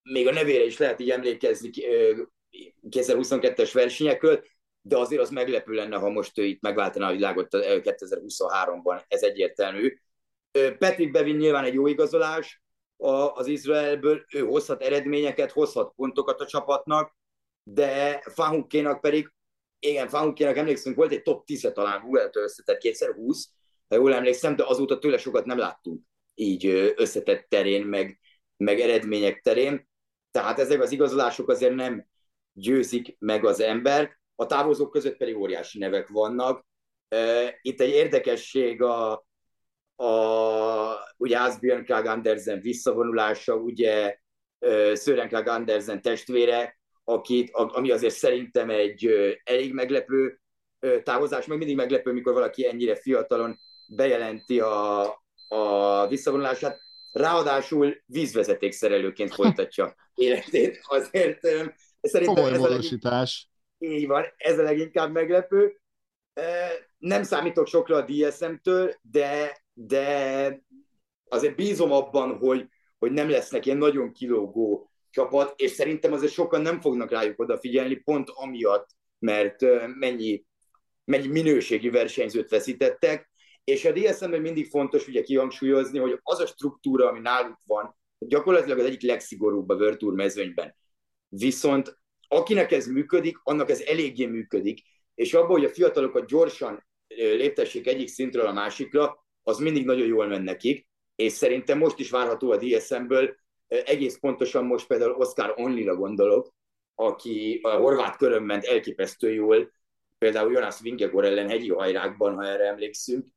[0.03, 1.69] még a nevére is lehet így emlékezni
[2.89, 4.43] 2022-es versenyekről,
[4.81, 9.99] de azért az meglepő lenne, ha most ő itt megváltaná a világot 2023-ban, ez egyértelmű.
[10.51, 12.61] Patrick Bevin nyilván egy jó igazolás
[13.33, 17.15] az Izraelből, ő hozhat eredményeket, hozhat pontokat a csapatnak,
[17.63, 19.33] de Fahukénak pedig,
[19.79, 23.49] igen, Fahukénak emlékszünk, volt egy top 10 talán Google-től összetett kétszer 20,
[23.87, 26.01] ha jól emlékszem, de azóta tőle sokat nem láttunk
[26.39, 28.19] így összetett terén, meg,
[28.57, 29.87] meg eredmények terén.
[30.31, 32.07] Tehát ezek az igazolások azért nem
[32.53, 36.65] győzik meg az ember, a távozók között pedig óriási nevek vannak.
[37.61, 39.25] Itt egy érdekesség a,
[39.99, 44.17] a ugye Asbjörn Krag Andersen visszavonulása, ugye
[44.95, 49.09] Sören Krag Andersen testvére, akit, ami azért szerintem egy
[49.43, 50.39] elég meglepő
[51.03, 55.01] távozás, meg mindig meglepő, mikor valaki ennyire fiatalon bejelenti a,
[55.47, 56.79] a visszavonulását,
[57.11, 60.79] ráadásul vízvezetékszerelőként folytatja életét.
[60.83, 61.39] Azért
[62.01, 63.49] szerintem ez módosítás.
[63.77, 63.91] Leg...
[63.91, 65.81] Így van, ez a leginkább meglepő.
[66.97, 70.63] Nem számítok sokra a DSM-től, de, de
[71.29, 76.61] azért bízom abban, hogy, hogy nem lesznek ilyen nagyon kilógó csapat, és szerintem azért sokan
[76.61, 78.89] nem fognak rájuk odafigyelni, pont amiatt,
[79.19, 79.65] mert
[79.95, 80.45] mennyi,
[81.05, 83.29] mennyi minőségi versenyzőt veszítettek,
[83.63, 88.79] és a DSM-ben mindig fontos ugye kihangsúlyozni, hogy az a struktúra, ami náluk van, gyakorlatilag
[88.79, 90.75] az egyik legszigorúbb a World mezőnyben.
[91.27, 94.81] Viszont akinek ez működik, annak ez eléggé működik,
[95.15, 100.27] és abban, hogy a fiatalokat gyorsan léptessék egyik szintről a másikra, az mindig nagyon jól
[100.27, 103.35] mennek nekik, és szerintem most is várható a DSM-ből,
[103.67, 106.53] egész pontosan most például Oscar Onlira gondolok,
[106.95, 109.71] aki a horvát körön ment elképesztő jól,
[110.17, 113.27] például Jonas Vingegor ellen hegyi hajrákban, ha erre emlékszünk,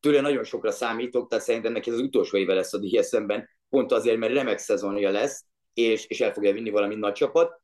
[0.00, 4.18] Tőle nagyon sokra számítok, tehát szerintem neki az utolsó éve lesz a DSM-ben, pont azért,
[4.18, 7.60] mert remek szezonja lesz, és, és el fogja vinni valami nagy csapat.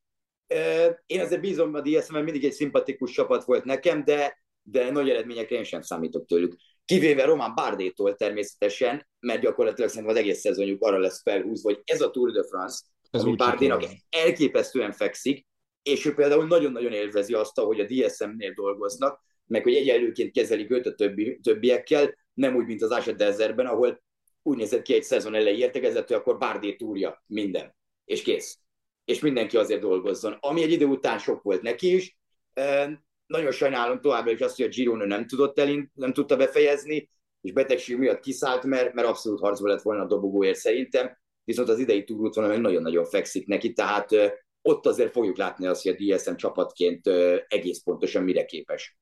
[1.07, 5.57] Én azért bízom a DSM-ben, mindig egy szimpatikus csapat volt nekem, de, de nagy eredményekre
[5.57, 6.57] én sem számítok tőlük.
[6.87, 12.01] Kivéve Román Bárdétól természetesen, mert gyakorlatilag szerintem az egész szezonjuk arra lesz felhúzva, hogy ez
[12.01, 12.79] a Tour de France,
[13.11, 15.47] ez ami Bárdénak elképesztően fekszik,
[15.83, 20.87] és ő például nagyon-nagyon élvezi azt, hogy a DSM-nél dolgoznak, meg hogy egyenlőként kezelik őt
[20.87, 24.03] a többi, többiekkel, nem úgy, mint az Asha Desertben, ahol
[24.43, 28.59] úgy nézett ki egy szezon elejé értekezett, hogy akkor Bárdé túrja minden, és kész.
[29.05, 30.37] És mindenki azért dolgozzon.
[30.41, 32.19] Ami egy idő után sok volt neki is.
[33.27, 37.11] Nagyon sajnálom továbbra is azt, hogy a Girona nem tudott elint, nem tudta befejezni,
[37.41, 41.79] és betegség miatt kiszállt, mert, mert abszolút harcba lett volna a dobogóért szerintem, viszont az
[41.79, 44.11] idei túrúton meg nagyon-nagyon fekszik neki, tehát
[44.63, 47.07] ott azért fogjuk látni azt, hogy a DSM csapatként
[47.49, 48.99] egész pontosan mire képes.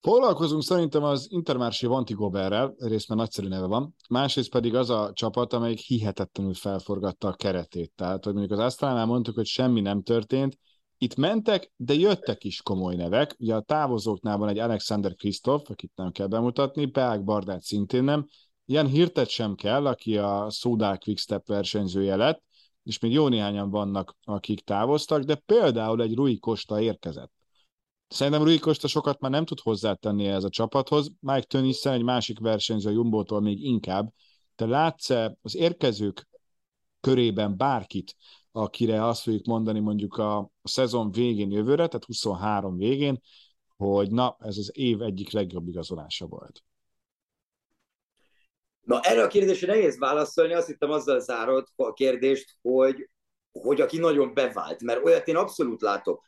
[0.00, 5.52] Foglalkozunk szerintem az Intermarché Vantigoberrel, részt mert nagyszerű neve van, másrészt pedig az a csapat,
[5.52, 7.92] amelyik hihetetlenül felforgatta a keretét.
[7.94, 10.58] Tehát, hogy mondjuk az Asztránál mondtuk, hogy semmi nem történt,
[10.98, 13.34] itt mentek, de jöttek is komoly nevek.
[13.38, 18.26] Ugye a távozóknál van egy Alexander Kristoff, akit nem kell bemutatni, Peák Bardát szintén nem,
[18.64, 22.42] ilyen hirtet sem kell, aki a Soudal Quickstep versenyzője lett,
[22.82, 27.32] és még jó néhányan vannak, akik távoztak, de például egy Rui Costa érkezett.
[28.08, 31.10] Szerintem Rui Costa sokat már nem tud hozzátenni ez a csapathoz.
[31.20, 34.12] Mike Tönnissen egy másik versenyző a Jumbo-tól még inkább.
[34.54, 36.28] Te látsz-e az érkezők
[37.00, 38.16] körében bárkit,
[38.56, 43.20] akire azt fogjuk mondani mondjuk a, a szezon végén jövőre, tehát 23 végén,
[43.76, 46.62] hogy na, ez az év egyik legjobb igazolása volt.
[48.80, 53.10] Na, erre a kérdésre nehéz válaszolni, azt hittem azzal zárod a kérdést, hogy,
[53.52, 56.24] hogy aki nagyon bevált, mert olyat én abszolút látok.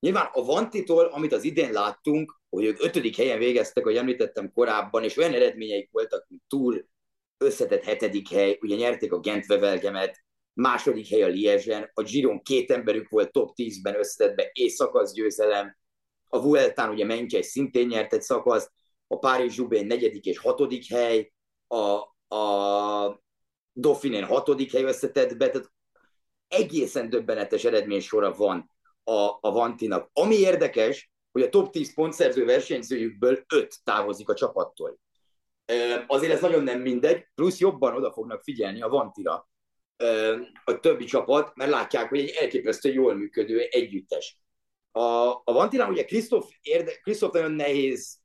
[0.00, 5.04] Nyilván a Vantitól, amit az idén láttunk, hogy ők ötödik helyen végeztek, ahogy említettem korábban,
[5.04, 6.86] és olyan eredményeik voltak, mint túl
[7.38, 9.46] összetett hetedik hely, ugye nyerték a Gent
[10.54, 15.76] második hely a Liezsen, a Giron két emberük volt top 10-ben összetettbe, és szakaszgyőzelem,
[16.28, 18.70] a Vueltán ugye Mencsei szintén nyert egy szakaszt,
[19.06, 21.32] a Párizs Zsubén negyedik és hatodik hely,
[21.66, 21.76] a,
[22.36, 23.22] a
[23.72, 25.72] Dauphinén hatodik hely összetettbe, tehát
[26.48, 28.70] egészen döbbenetes eredménysora van
[29.04, 30.10] a, a Vantinak.
[30.12, 34.98] Ami érdekes, hogy a top 10 pontszerző versenyzőjükből 5 távozik a csapattól.
[36.06, 39.50] Azért ez nagyon nem mindegy, plusz jobban oda fognak figyelni a Vantira
[40.64, 44.38] a többi csapat, mert látják, hogy egy elképesztő jól működő együttes.
[44.90, 48.18] A, a Vantinál ugye Krisztof, érde, Krisztof nagyon nehéz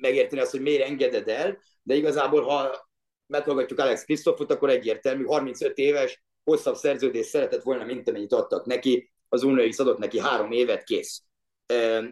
[0.00, 2.88] megérteni azt, hogy miért engeded el, de igazából, ha
[3.26, 9.12] meghallgatjuk Alex Krisztofot, akkor egyértelmű, 35 éves, hosszabb szerződést szeretett volna, mint amennyit adtak neki,
[9.28, 11.22] az UNOX adott neki három évet, kész.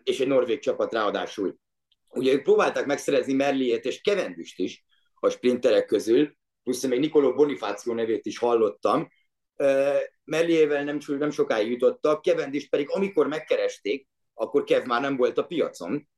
[0.02, 1.57] és egy norvég csapat ráadásul.
[2.09, 7.92] Ugye ők próbálták megszerezni Merliét és Kevendüst is a sprinterek közül, plusz még Nicolò Bonifáció
[7.92, 9.09] nevét is hallottam.
[10.24, 15.46] Merliével nem, nem sokáig jutottak, Kevendist pedig amikor megkeresték, akkor Kev már nem volt a
[15.46, 16.09] piacon.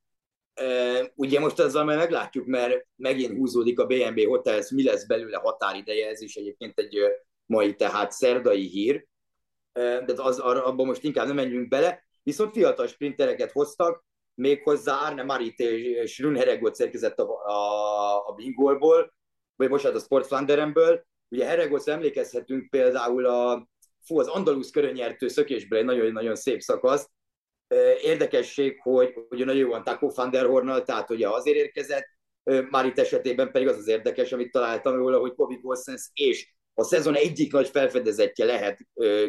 [1.15, 6.09] Ugye most azzal már meglátjuk, mert megint húzódik a BNB Hotels, mi lesz belőle határideje,
[6.09, 6.99] ez is egyébként egy
[7.47, 9.07] mai, tehát szerdai hír,
[9.73, 12.07] de az, abban most inkább nem menjünk bele.
[12.23, 19.17] Viszont fiatal sprintereket hoztak, méghozzá Arne Marit és Rune Heregot érkezett a, a, a Bingolból,
[19.59, 21.05] vagy most a Sport Flanderenből.
[21.29, 23.68] Ugye Heregot emlékezhetünk például a,
[24.05, 27.11] fú, az Andalusz körönyertő szökésből egy nagyon-nagyon szép szakasz.
[28.03, 32.07] Érdekesség, hogy ugye nagyon jó van Taco van der Hornal, tehát ugye azért érkezett,
[32.71, 37.14] Marit esetében pedig az az érdekes, amit találtam róla, hogy Kobe Gosens és a szezon
[37.14, 38.79] egyik nagy felfedezetje lehet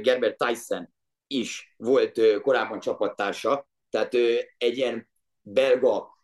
[0.02, 0.94] Gerber Tyson
[1.28, 4.14] is volt korábban csapattársa, tehát
[4.58, 5.10] egy ilyen
[5.42, 6.18] belga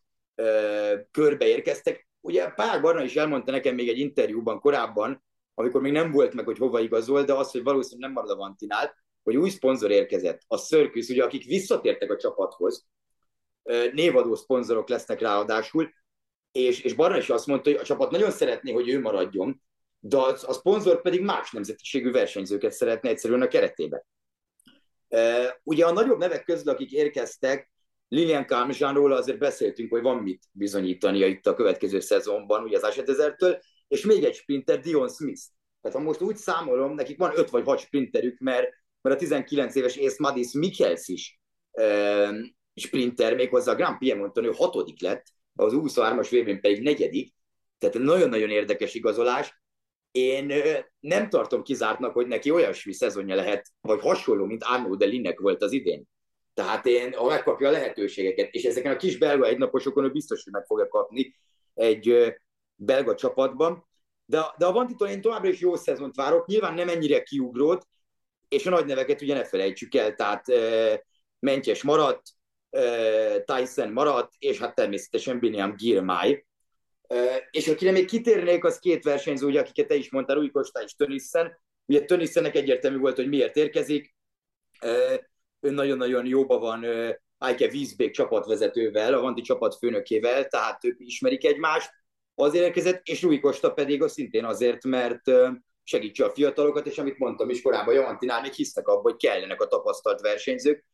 [1.11, 2.07] körbe érkeztek.
[2.25, 6.45] Ugye Pál Barna is elmondta nekem még egy interjúban korábban, amikor még nem volt meg,
[6.45, 10.41] hogy hova igazol, de az, hogy valószínűleg nem marad a Vantinál, hogy új szponzor érkezett,
[10.47, 12.88] a Circus, ugye, akik visszatértek a csapathoz,
[13.91, 15.93] névadó szponzorok lesznek ráadásul,
[16.51, 19.61] és, és Barna is azt mondta, hogy a csapat nagyon szeretné, hogy ő maradjon,
[19.99, 24.05] de a, szponzor pedig más nemzetiségű versenyzőket szeretne egyszerűen a keretébe.
[25.63, 27.71] Ugye a nagyobb nevek közül, akik érkeztek,
[28.07, 33.59] Lilian Kármzsánról azért beszéltünk, hogy van mit bizonyítania itt a következő szezonban, ugye az Asetezertől,
[33.87, 35.41] és még egy sprinter, Dion Smith.
[35.81, 38.69] Tehát ha most úgy számolom, nekik van öt vagy hat sprinterük, mert,
[39.01, 41.39] mert a 19 éves Ace Madis Mikkels is
[41.71, 42.31] e,
[42.75, 47.33] sprinter, méghozzá a Grand Piemonton ő hatodik lett, az 23-as vb pedig negyedik,
[47.77, 49.61] tehát nagyon-nagyon érdekes igazolás,
[50.11, 50.53] én
[50.99, 55.61] nem tartom kizártnak, hogy neki olyasmi szezonja lehet, vagy hasonló, mint Arnaud de Linnek volt
[55.61, 56.07] az idén.
[56.55, 60.53] Tehát én, ha megkapja a lehetőségeket, és ezeken a kis belga egynaposokon ő biztos, hogy
[60.53, 61.35] meg fogja kapni
[61.73, 62.33] egy
[62.75, 63.87] belga csapatban.
[64.25, 67.87] De, de a Vantitól én továbbra is jó szezont várok, nyilván nem ennyire kiugrót,
[68.47, 71.03] és a nagy neveket ugye ne felejtsük el, tehát e,
[71.39, 72.21] Mentyes maradt,
[72.69, 76.45] e, Tyson maradt, és hát természetesen Biniam Girmay,
[77.51, 80.95] és akire még kitérnék, az két versenyző, ugye, akiket te is mondtál, Új Kosta és
[80.95, 81.57] Tönissen.
[81.85, 84.15] Ugye Tönissennek egyértelmű volt, hogy miért érkezik.
[85.65, 86.84] Ő nagyon-nagyon jóba van
[87.38, 91.89] Eike Wiesbeek csapatvezetővel, a Vandi csapat főnökével, tehát ők ismerik egymást.
[92.36, 95.21] Azért érkezett, és Rui Costa pedig az szintén azért, mert
[95.84, 99.67] segítse a fiatalokat, és amit mondtam is korábban, Javantinál még hisznek abban, hogy kellenek a
[99.67, 100.86] tapasztalt versenyzők.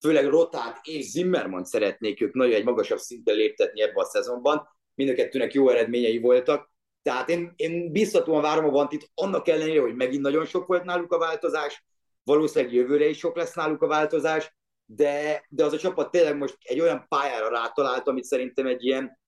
[0.00, 5.28] Főleg Rotát és Zimmermann szeretnék ők nagyon egy magasabb szinten léptetni ebbe a szezonban, mind
[5.52, 6.72] jó eredményei voltak.
[7.02, 11.12] Tehát én, én biztatóan várom a Vantit, annak ellenére, hogy megint nagyon sok volt náluk
[11.12, 11.84] a változás,
[12.24, 14.56] valószínűleg jövőre is sok lesz náluk a változás,
[14.86, 19.18] de, de az a csapat tényleg most egy olyan pályára rátalált, amit szerintem egy ilyen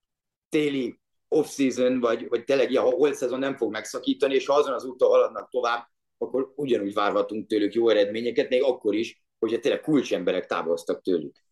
[0.48, 4.84] téli off-season, vagy, vagy tényleg ilyen holt szezon nem fog megszakítani, és ha azon az
[4.84, 10.46] úton haladnak tovább, akkor ugyanúgy várhatunk tőlük jó eredményeket, még akkor is, hogyha tényleg kulcsemberek
[10.46, 11.44] távoztak tőlük.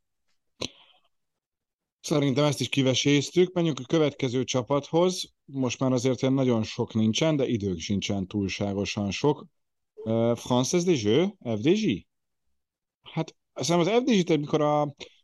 [2.01, 3.53] Szerintem ezt is kiveséztük.
[3.53, 5.35] Menjünk a következő csapathoz.
[5.45, 9.45] Most már azért nagyon sok nincsen, de idők sincsen túlságosan sok.
[10.35, 12.07] Française des Jeux, FDJ?
[13.03, 14.81] Hát azt az FDJ-t, amikor a,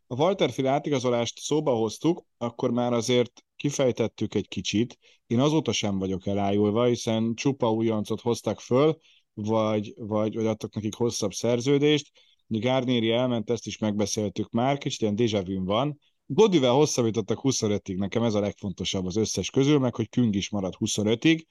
[0.06, 4.98] a Walterfield átigazolást szóba hoztuk, akkor már azért kifejtettük egy kicsit.
[5.26, 8.96] Én azóta sem vagyok elájulva, hiszen csupa újoncot hoztak föl,
[9.34, 12.10] vagy, vagy, vagy adtak nekik hosszabb szerződést.
[12.46, 15.98] Garnieri elment, ezt is megbeszéltük már, kicsit ilyen déjà van,
[16.32, 20.74] Godivel hosszabbítottak 25-ig, nekem ez a legfontosabb az összes közül, meg hogy Küng is marad
[20.78, 21.42] 25-ig.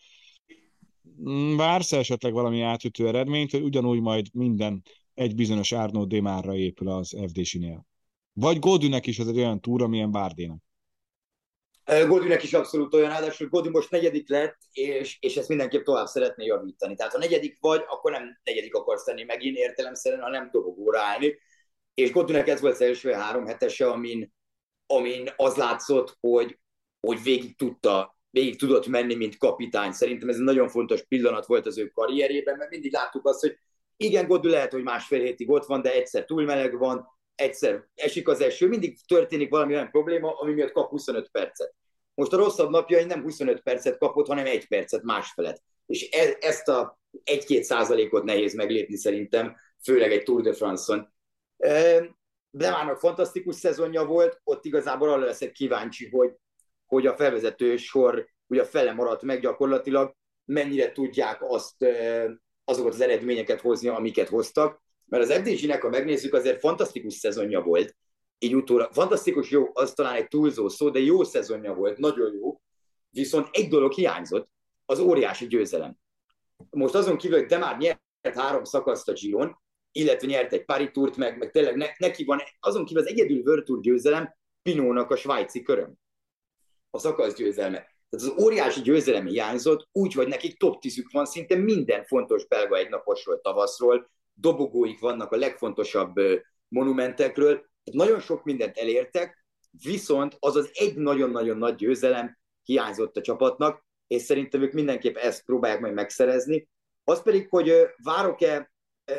[1.21, 6.89] Mm, vársz esetleg valami átütő eredményt, hogy ugyanúgy majd minden egy bizonyos Arnaud Demárra épül
[6.89, 7.85] az FDC-nél?
[8.33, 10.61] Vagy Godűnek is ez egy olyan túra, milyen Bárdénak?
[12.07, 16.45] Godűnek is abszolút olyan, ráadásul Godű most negyedik lett, és, és ezt mindenképp tovább szeretné
[16.45, 16.95] javítani.
[16.95, 21.37] Tehát ha negyedik vagy, akkor nem negyedik akarsz tenni megint értelemszerűen, hanem dobogóra állni.
[21.93, 24.33] És Godűnek ez volt az első három hetese, amin,
[24.85, 26.59] amin az látszott, hogy,
[26.99, 29.91] hogy végig tudta, végig tudott menni, mint kapitány.
[29.91, 33.57] Szerintem ez egy nagyon fontos pillanat volt az ő karrierében, mert mindig láttuk azt, hogy
[33.97, 38.27] igen, Godú lehet, hogy másfél hétig ott van, de egyszer túl meleg van, egyszer esik
[38.27, 41.75] az eső, mindig történik valami olyan probléma, ami miatt kap 25 percet.
[42.13, 45.63] Most a rosszabb napjai nem 25 percet kapott, hanem egy percet másfelet.
[45.85, 51.13] És e, ezt a 1-2 százalékot nehéz meglépni szerintem, főleg egy Tour de France-on.
[52.51, 56.35] Blemának fantasztikus szezonja volt, ott igazából arra leszek kíváncsi, hogy,
[56.89, 61.85] hogy a felvezető sor ugye fele maradt meg gyakorlatilag, mennyire tudják azt,
[62.63, 64.81] azokat az eredményeket hozni, amiket hoztak.
[65.05, 67.95] Mert az FDG-nek, ha megnézzük, azért fantasztikus szezonja volt,
[68.39, 68.91] így utólag.
[68.93, 72.61] Fantasztikus jó, az talán egy túlzó szó, de jó szezonja volt, nagyon jó.
[73.09, 74.49] Viszont egy dolog hiányzott,
[74.85, 75.97] az óriási győzelem.
[76.69, 78.01] Most azon kívül, hogy de már nyert
[78.33, 79.59] három szakaszt a Giron,
[79.91, 83.81] illetve nyert egy paritúrt, meg, meg tényleg ne, neki van, azon kívül az egyedül World
[83.81, 85.93] győzelem Pinónak a svájci köröm.
[86.89, 87.77] A szakasz győzelme.
[88.09, 92.77] Tehát az óriási győzelem hiányzott, úgy, hogy nekik top 10 van szinte minden fontos belga
[92.77, 96.13] egynaposról, tavaszról, dobogóik vannak a legfontosabb
[96.67, 99.45] monumentekről, tehát nagyon sok mindent elértek,
[99.83, 105.45] viszont az az egy nagyon-nagyon nagy győzelem hiányzott a csapatnak, és szerintem ők mindenképp ezt
[105.45, 106.69] próbálják majd megszerezni.
[107.03, 107.73] Az pedig, hogy
[108.03, 108.71] várok-e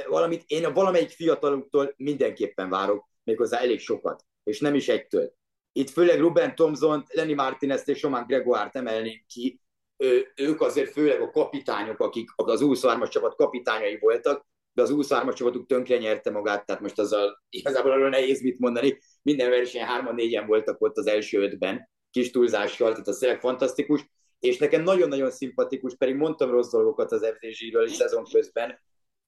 [0.09, 5.35] valamit, én a valamelyik fiataluktól mindenképpen várok, méghozzá elég sokat, és nem is egytől.
[5.73, 9.61] Itt főleg Ruben Thompson, Lenny Martinez és Roman Gregoire emelném ki,
[10.35, 15.67] ők azért főleg a kapitányok, akik az 23-as csapat kapitányai voltak, de az 23-as csapatuk
[15.67, 18.99] tönkre nyerte magát, tehát most azzal igazából arról nehéz mit mondani.
[19.23, 24.59] Minden verseny 3-4-en voltak ott az első ötben, kis túlzással, tehát az tényleg fantasztikus, és
[24.59, 28.79] nekem nagyon-nagyon szimpatikus, pedig mondtam rossz dolgokat az FDZ-ről szezon közben,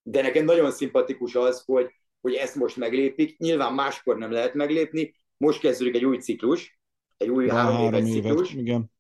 [0.03, 3.39] de nekem nagyon szimpatikus az, hogy, hogy ezt most meglépik.
[3.39, 6.79] Nyilván máskor nem lehet meglépni, most kezdődik egy új ciklus,
[7.17, 8.55] egy új három, három éves ciklus.
[8.55, 8.91] Igen.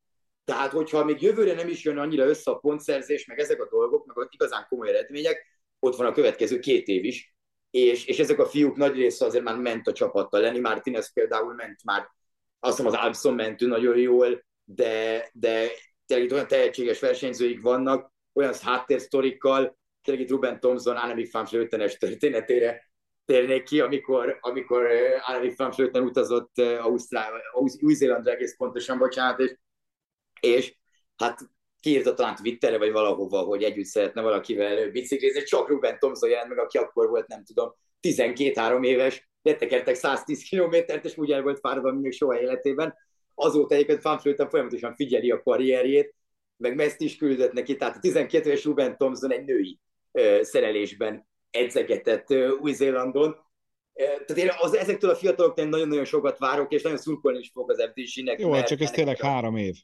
[0.45, 4.15] Tehát, hogyha még jövőre nem is jön annyira össze a pontszerzés, meg ezek a dolgok,
[4.15, 5.47] meg igazán komoly eredmények,
[5.79, 7.37] ott van a következő két év is,
[7.71, 10.41] és, és ezek a fiúk nagy része azért már ment a csapattal.
[10.41, 12.09] Lenny Martinez például ment már,
[12.61, 15.69] azt hiszem az Alpson ment nagyon jól, de, de
[16.07, 21.45] tényleg itt olyan tehetséges versenyzőik vannak, olyan háttérsztorikkal, tényleg itt Ruben Thompson, Annemiek van
[21.99, 22.92] történetére
[23.25, 24.89] térnék ki, amikor, amikor
[25.57, 27.33] van Flöten utazott Ausztrál,
[27.81, 29.57] Új-Zélandra egész pontosan, bocsánat, és,
[30.41, 30.75] és
[31.17, 31.39] hát
[31.81, 36.59] kiírta talán Twitterre, vagy valahova, hogy együtt szeretne valakivel biciklizni, csak Ruben Thompson jelent meg,
[36.59, 41.93] aki akkor volt, nem tudom, 12-3 éves, letekertek 110 kilométert, és úgy el volt fáradva,
[41.93, 42.95] még soha életében.
[43.35, 46.15] Azóta egyébként Fanflöten folyamatosan figyeli a karrierjét,
[46.57, 49.79] meg ezt is küldött neki, tehát a 12 éves Ruben Thompson egy női
[50.41, 52.27] szerelésben edzegetett
[52.61, 53.37] Új-Zélandon.
[53.95, 57.91] Tehát én az, ezektől a fiataloktól nagyon-nagyon sokat várok, és nagyon szurkolni is fog az
[57.93, 58.41] FDC-nek.
[58.41, 59.27] Jó, mert, csak ez tényleg a...
[59.27, 59.75] három év.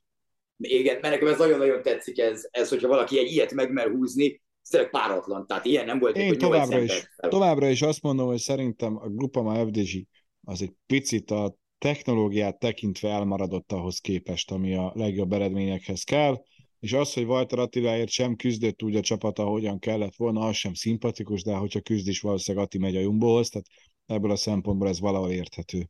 [0.57, 4.69] Igen, mert nekem ez nagyon-nagyon tetszik, ez, ez, hogyha valaki egy ilyet megmer húzni, ez
[4.69, 6.17] tényleg páratlan, tehát ilyen nem volt.
[6.17, 10.07] Én továbbra is, továbbra is azt mondom, hogy szerintem a Grupama FDG
[10.45, 16.43] az egy picit a technológiát tekintve elmaradott ahhoz képest, ami a legjobb eredményekhez kell,
[16.81, 20.75] és az, hogy Walter Attiláért sem küzdött úgy a csapata, ahogyan kellett volna, az sem
[20.75, 23.67] szimpatikus, de hogyha küzd is, valószínűleg Ati megy a Jumbohoz, tehát
[24.07, 25.89] ebből a szempontból ez valahol érthető.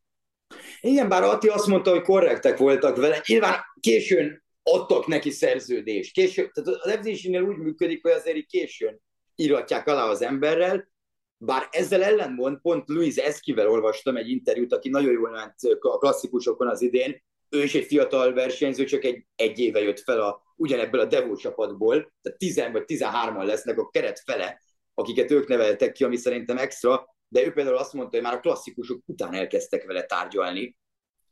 [0.80, 3.22] Igen, bár Ati azt mondta, hogy korrektek voltak vele.
[3.26, 6.12] Nyilván későn adtak neki szerződést.
[6.12, 9.00] Később, tehát az fdc úgy működik, hogy azért későn
[9.34, 10.88] íratják alá az emberrel,
[11.36, 16.68] bár ezzel ellenmond, pont Luis Eskivel olvastam egy interjút, aki nagyon jól ment a klasszikusokon
[16.68, 21.00] az idén, ő is egy fiatal versenyző, csak egy, egy éve jött fel a, ugyanebből
[21.00, 24.62] a Devo csapatból, tehát 10 vagy 13-an lesznek a keret fele,
[24.94, 28.40] akiket ők neveltek ki, ami szerintem extra, de ő például azt mondta, hogy már a
[28.40, 30.76] klasszikusok után elkezdtek vele tárgyalni.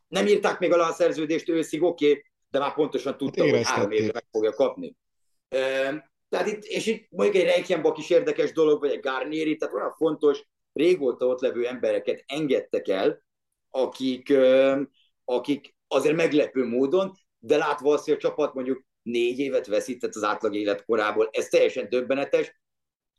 [0.09, 3.67] Nem írták még alá a szerződést őszig, oké, okay, de már pontosan tudta, hát hogy
[3.67, 4.97] három évre meg fogja kapni.
[6.29, 9.93] Tehát itt, és itt mondjuk egy Reichenbach is érdekes dolog, vagy egy Garnieri, tehát olyan
[9.93, 13.25] fontos, régóta ott levő embereket engedtek el,
[13.71, 14.33] akik,
[15.25, 20.23] akik azért meglepő módon, de látva azt, hogy a csapat mondjuk négy évet veszített az
[20.23, 22.61] átlag életkorából, ez teljesen döbbenetes.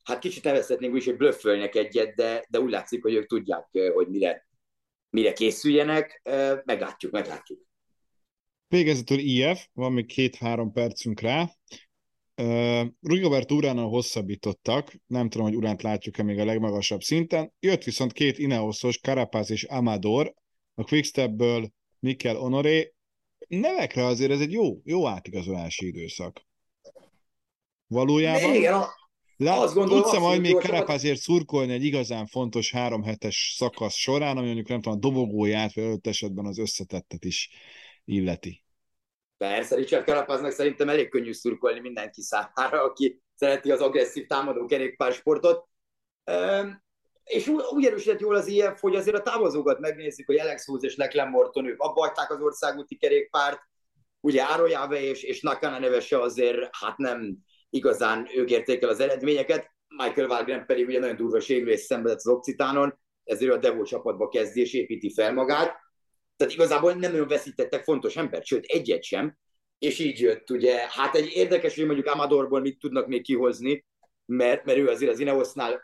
[0.03, 4.07] Hát kicsit nevezhetnénk úgy, hogy blöffölnek egyet, de, de úgy látszik, hogy ők tudják, hogy
[4.07, 4.47] mire,
[5.09, 6.21] mire készüljenek.
[6.65, 7.59] Meglátjuk, meglátjuk.
[8.67, 11.49] Végezetül IF, van még két-három percünk rá.
[12.41, 17.53] Uh, Rigobert Uránnal hosszabbítottak, nem tudom, hogy Uránt látjuk-e még a legmagasabb szinten.
[17.59, 20.33] Jött viszont két Ineoszos, Carapaz és Amador,
[20.75, 21.71] a Quickstepből
[22.07, 22.93] Mikkel Honoré.
[23.47, 26.41] Nevekre azért ez egy jó, jó átigazolási időszak.
[27.87, 28.53] Valójában?
[28.53, 28.83] Igen,
[29.37, 34.37] Lát, azt gondolom, tudsz majd még Carapazért szurkolni egy igazán fontos három hetes szakasz során,
[34.37, 37.49] ami mondjuk nem tudom, a dobogóját, vagy öt esetben az összetettet is
[38.05, 38.63] illeti.
[39.37, 45.67] Persze, Richard Carapaznak szerintem elég könnyű szurkolni mindenki számára, aki szereti az agresszív támadó kerékpársportot.
[47.27, 50.95] És úgy erősített jól az IF, hogy azért a távozókat megnézzük, hogy Alex Hughes és
[50.95, 53.59] Leclerc Morton, ők abba hagyták az országúti kerékpárt,
[54.19, 57.37] ugye Árojáve és, és Nakana nevese azért hát nem
[57.69, 62.27] igazán ők érték el az eredményeket, Michael Wagner pedig ugye nagyon durva sérülés szenvedett az
[62.27, 65.75] Occitánon, ezért a Devo csapatba kezdi és építi fel magát.
[66.35, 69.37] Tehát igazából nem nagyon veszítettek fontos embert, sőt egyet sem,
[69.79, 73.85] és így jött ugye, hát egy érdekes, hogy mondjuk Amadorból mit tudnak még kihozni,
[74.25, 75.81] mert, mert ő azért az Ineosnál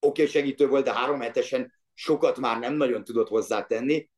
[0.00, 4.08] oké okay, segítő volt, de három hetesen sokat már nem nagyon tudott hozzátenni,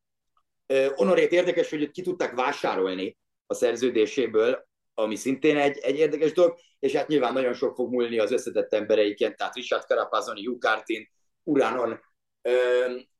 [0.94, 6.94] Honorét érdekes, hogy ki tudták vásárolni a szerződéséből, ami szintén egy, egy érdekes dolog, és
[6.94, 11.08] hát nyilván nagyon sok fog múlni az összetett embereiken, tehát Richard Carapazoni, Hugh Cartin,
[11.42, 12.00] Uranon.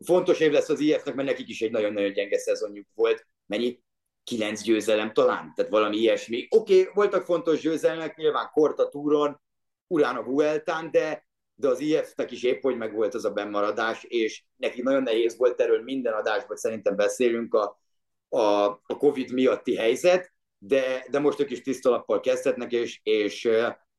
[0.05, 3.27] Fontos év lesz az IF-nek, mert nekik is egy nagyon-nagyon gyenge szezonjuk volt.
[3.47, 3.83] Mennyi?
[4.25, 6.47] Kilenc győzelem talán, tehát valami ilyesmi.
[6.51, 9.41] Oké, okay, voltak fontos győzelmek, nyilván Korta túron,
[9.87, 11.27] Urán a Vueltán, de,
[11.61, 15.37] de az IF-nek is épp, hogy meg volt az a bennmaradás, és neki nagyon nehéz
[15.37, 17.81] volt erről minden adásban, szerintem beszélünk a,
[18.29, 23.49] a, a Covid miatti helyzet, de, de most ők is tisztalappal kezdhetnek, és, és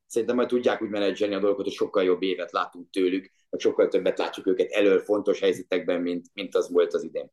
[0.05, 3.88] szerintem majd tudják úgy menedzselni a dolgokat, hogy sokkal jobb évet látunk tőlük, vagy sokkal
[3.88, 7.32] többet látjuk őket elől fontos helyzetekben, mint, mint az volt az idén.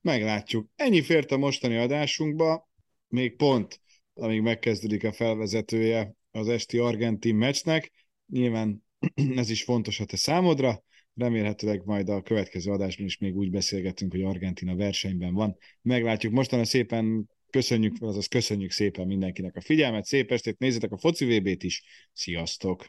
[0.00, 0.66] Meglátjuk.
[0.76, 2.68] Ennyi fért a mostani adásunkba,
[3.08, 3.80] még pont,
[4.14, 7.92] amíg megkezdődik a felvezetője az esti argentin meccsnek.
[8.26, 8.86] Nyilván
[9.36, 10.82] ez is fontos a te számodra,
[11.14, 15.56] remélhetőleg majd a következő adásban is még úgy beszélgetünk, hogy Argentina versenyben van.
[15.82, 16.32] Meglátjuk.
[16.32, 21.62] Mostanra szépen köszönjük, azaz köszönjük szépen mindenkinek a figyelmet, szép estét, nézzetek a foci VB-t
[21.62, 21.82] is,
[22.12, 22.86] sziasztok!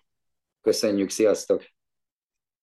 [0.62, 1.79] Köszönjük, sziasztok!